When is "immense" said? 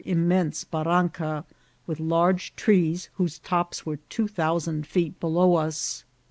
0.03-0.63